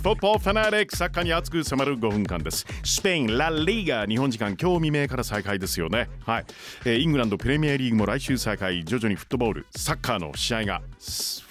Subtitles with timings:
[0.00, 2.64] フットボールファナリックサッカーに熱く迫る5分間です。
[2.82, 6.08] スペインラ・リーガ日本時間今日未明から再開ですよね。
[6.24, 6.46] はい、
[6.86, 8.82] えーイングランドプレミアリーグも来週再開。
[8.82, 10.80] 徐々にフットボールサッカーの試合が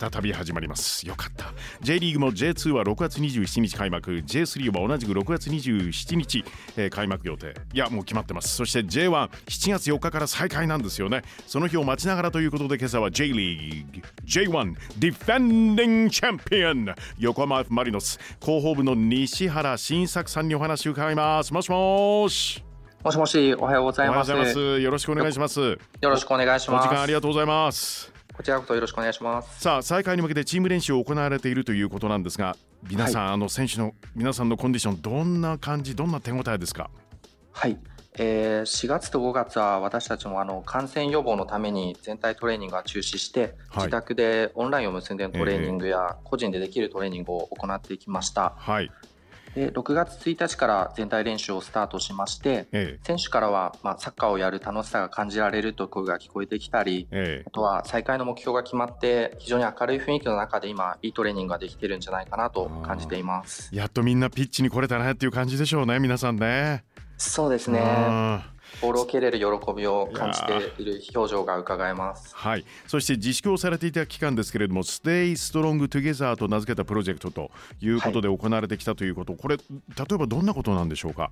[0.00, 1.06] 再び始まります。
[1.06, 1.52] よかった。
[1.82, 4.12] J リーグも J2 は6月27日開幕。
[4.12, 6.42] J3 は同じく6月27日、
[6.78, 7.54] えー開幕予定。
[7.74, 8.56] いやもう決まってます。
[8.56, 11.22] そして J17 月4日から再開なんですよね。
[11.46, 21.52] その日を待ちながらということで今朝は J リーグ J1 ディフェンディングチャンピオン横浜 F・ マリノス広報部の西原新作さんにお話を伺います。
[21.52, 22.64] もしもし。
[23.02, 24.30] もしもし、おはようございます。
[24.30, 24.80] おはようございます。
[24.80, 25.60] よろしくお願いします。
[25.60, 26.86] よろしくお願いします。
[26.86, 29.60] お時間ありがとうございますこちらこそよろしくお願いします。
[29.60, 32.56] さあ再開に向けてチーム練習を行われているということなんですが
[32.88, 36.88] 皆さん、あの選手の皆さんのコンディションどんな感じどんな手応えですか？
[37.52, 37.76] はい。
[38.14, 48.54] えー、4月と5月は私たちもあの感染予防のために全体トレーニングは中止して、はい自宅でオンラインを結んでのトレーニングや個人でできるトレーニングを行っていきました。
[48.56, 48.90] はい
[49.54, 57.44] で6月1日から全体練習をスタートしまして、え選手からは、まあ、サッカーをやる楽しさが感じられるという声が聞こえてきたり、ええ。
[57.46, 63.70] あとは再開の目標が決まって非常に明るい雰囲気の中で今いいトレーニングができてるんじゃないかなと感じています。
[63.72, 66.84] えやっとみんなピッチに来れたねっていう感じでしょうね皆さんね。
[67.16, 67.80] そうですね。
[67.80, 72.34] うんボールを蹴れる喜びを感じている表情が伺えます。
[72.34, 79.62] はい、そして自粛をされていた期間ですけれども、Stay Strong Together と名付けたプロジェクトということで行われてきたということ、これ、例
[80.12, 81.30] えばどんなことなんでしょうか？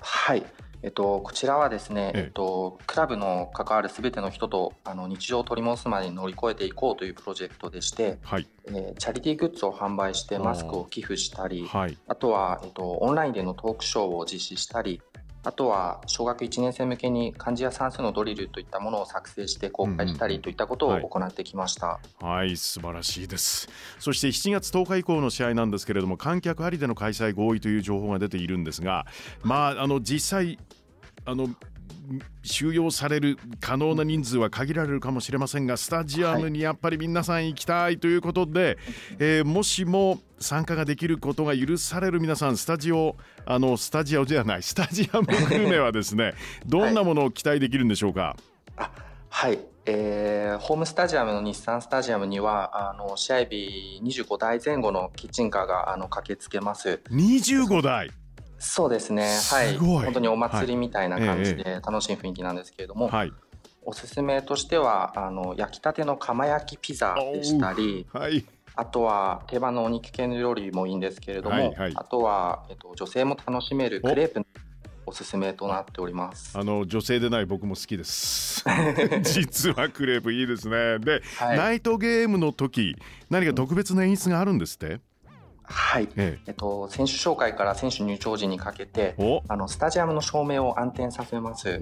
[0.00, 0.44] はい。
[0.80, 2.22] えっと、こちらはですね、ええ。
[2.26, 15.02] えっと、クラブの関わるすべての人とあの日常を取り戻すまでに乗り越えていこうというプロジェクトでして、はい、えーチャリティーグッズを販売してマスクを寄付したり、はい、あとは、えっと、オンラインでのトークショーを実施したり、
[15.48, 22.00] あとは小学1年生向けに漢字や算数のドリルといったものを作成して公開したりといったことを行ってきました。
[22.20, 23.66] はい、素晴らしいです。
[23.98, 29.06] そして7月10日以降の試合なんですけれども、観客ありでの開催合意という情報が出ているんですが、
[29.42, 30.58] まあ、あの実際、
[31.24, 31.48] あの
[32.42, 38.76] 収容される可能な人数は限られるかもしれませんがスタジアムにやっぱり皆さん行きたいということで、
[39.18, 46.34] えーもしも参加ができることが許される皆さんスタジオあのスタジオじゃないスタジアムグルメはですね
[46.66, 48.36] どんなものを期待できるんでしょうか、
[48.76, 48.90] あ
[49.28, 57.00] はい、えーホームスタジアムの日産スタジアムにはあの試合日25台前後のキッチンカーがあの駆けつけます。
[57.10, 58.10] 25台。
[58.58, 60.04] そうですね、はい、すごい。
[60.04, 61.64] 本当にお祭りみたいな感じはい。
[61.64, 63.32] で楽しい雰囲気なんですけれども、はい。
[63.84, 68.44] おすすめとしてはあの焼きたての釜焼きピザでしたり、はい
[68.80, 71.92] あとは定番のお肉系の料理もいいんですけれども、はいはい。
[71.96, 74.46] あとは、えっと、女性も楽しめるクレープ
[75.04, 76.56] おすすめとなっております。
[76.56, 78.64] あの女性でない僕も好きです。
[79.24, 81.00] 実はクレープいいですね。
[81.00, 81.58] で、はい。
[81.58, 82.94] ナイトゲームの時
[83.30, 85.00] 何か特別な演出があるんですって、
[85.70, 86.08] はい。
[86.16, 86.50] ええ。
[86.50, 89.14] っと、選手紹介から選手入場時にかけて
[89.48, 91.80] あのスタジアムの照明を暗転させます。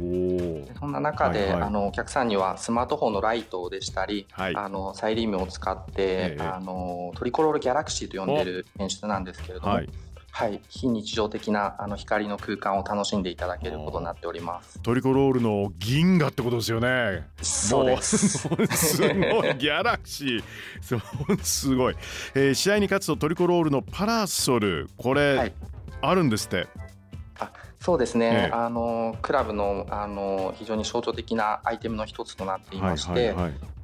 [0.78, 1.62] そんな中で、はいはい。
[1.62, 4.56] あのお客さんにはスマートフォンのライトでしたり、はい。
[4.56, 9.82] あのサイリウムを使って、ええあのトリコロールギャラクシーと呼んでる演出なんですけれども、は
[10.36, 10.56] はい。
[10.56, 14.78] い、非日常的なあの光の空間を楽しんでいただけることになっております。
[14.82, 17.26] トリコロールの銀河ってことですよね。
[17.40, 18.18] そうです。
[18.38, 19.08] すごい
[19.56, 21.42] ギャラクシー。
[21.42, 21.96] すごい、
[22.34, 25.52] えー試合に勝つとトリコロールのパラソルこれ、はい。
[26.02, 26.66] あるんですって。
[26.76, 26.85] あ
[27.86, 28.50] そうですね、ええ。
[28.52, 33.32] あのクラブのあの非常に象徴的なアイテムの一つとなっていまして、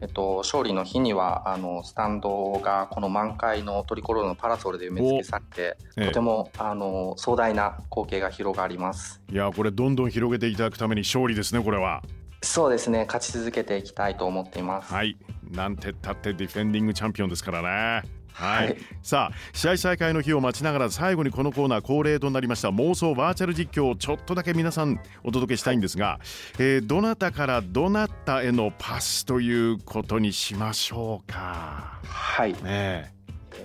[0.01, 6.07] えっと、勝利の日にはあのスタンドがこの満開のトリコロールのパラソルで埋め付けされて、ええ。
[6.07, 9.23] とてもあの壮大な光景が広がります。
[9.31, 12.03] いやこれどんどん広げていただくために勝利ですねこれは。
[12.43, 13.05] そうですね。
[13.07, 14.93] 勝ち続けていきたいと思っています。
[14.93, 15.17] はい。
[15.53, 18.77] なんてったってディフェンディングチャンピオンですからねはい、はい。
[19.03, 26.21] さあ試合再開の日を待ちながら最後にこのコーナー恒例となりました妄想バーチャル実況をちょっとだけ皆さんお届けしたいんですが、
[26.59, 32.01] えーどなたからどなたへのパスということにしましょうか。
[32.05, 33.15] はい、ね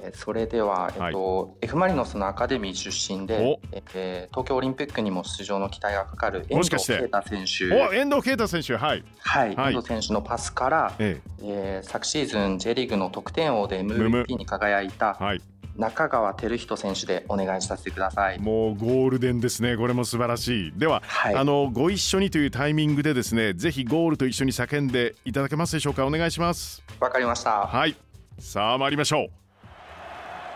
[0.07, 3.59] ええーそれでは、えっと F・ マリノスのアカデミー出身で、
[3.94, 7.74] えー東京オリンピックにも出場の期待がかかる遠藤啓太選手。
[7.88, 9.04] お遠藤啓太選手はい。
[9.19, 9.74] はい、はい。
[9.74, 11.81] 遠藤選手のパスから、ええ。
[11.83, 15.42] ー昨シーズン J リーグの得点王で MVP に輝いたえはい。
[15.75, 18.39] 中川照人選手でお願いさせてください。
[18.39, 19.77] もうゴールデンですね。
[19.77, 20.74] これも素晴らしい。
[20.75, 21.36] では、はい。
[21.36, 26.06] あのご一緒にというタイミングでですねぜひゴールと一緒に叫んでいただけますでしょうか？
[26.07, 26.83] お願いします。
[27.00, 27.68] わかりました。
[27.68, 27.95] はい。
[28.39, 29.30] さあ参りましょう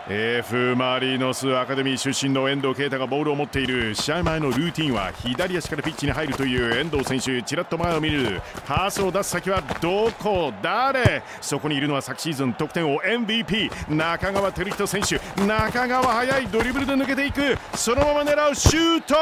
[0.08, 7.40] F マリノスアカデミー出身の遠藤啓太がボールを持っている試合前のルーティンは左足からピッチに入るという遠藤選手。
[7.42, 8.42] ちらっと前を見る。
[8.66, 15.20] パスを出す先はどこ誰そこにいるのは昨シーズン得点王 MVP 中川照人選手。
[15.46, 17.56] 中川速いドリブルで抜けていく。
[17.76, 19.14] そのまま狙うシュート。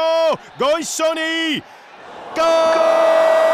[0.59, 1.61] ご一緒に
[2.35, 3.50] ゴー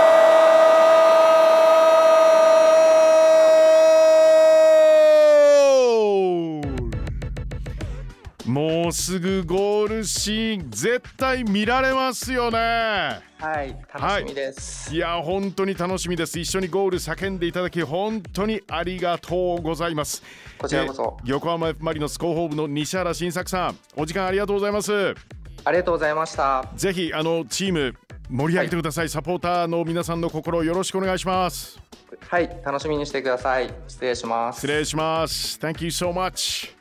[9.19, 12.57] ぐゴールシーン絶対見られますよね。
[12.57, 14.97] はい楽しみです、い。
[14.97, 16.39] や本当に楽しみです。
[16.39, 20.23] 一緒にゴール叫んでいただき本当にありがとうございます。
[20.57, 25.15] こちらこそ、え横浜 F・ マリノス広報部の西原新作さんお時間ありがとうございます。
[25.63, 26.67] ありがとうございました。
[26.75, 27.93] ぜひあのチーム
[28.29, 31.79] 盛り上げてください、サポーターの皆さんの心をよろしくお願いします。
[32.27, 33.73] はい楽しみにしてください。
[33.87, 34.57] 失礼します。
[34.57, 35.59] 失礼します。
[35.59, 36.76] Thank you so much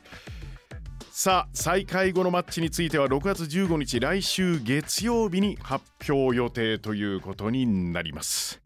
[1.19, 8.61] さあ再開後のマッチについては6月15日来週月曜日に発表予定ということになります。